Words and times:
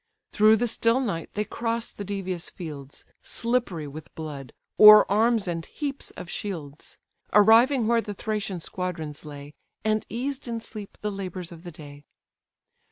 Through 0.31 0.55
the 0.55 0.67
still 0.67 0.99
night 0.99 1.29
they 1.35 1.43
cross 1.45 1.91
the 1.91 2.03
devious 2.03 2.49
fields, 2.49 3.05
Slippery 3.21 3.87
with 3.87 4.15
blood, 4.15 4.51
o'er 4.79 5.05
arms 5.11 5.47
and 5.47 5.63
heaps 5.67 6.09
of 6.17 6.27
shields, 6.27 6.97
Arriving 7.33 7.85
where 7.85 8.01
the 8.01 8.15
Thracian 8.15 8.59
squadrons 8.61 9.25
lay, 9.25 9.53
And 9.85 10.03
eased 10.09 10.47
in 10.47 10.59
sleep 10.59 10.97
the 11.01 11.11
labours 11.11 11.51
of 11.51 11.61
the 11.61 11.71
day. 11.71 12.03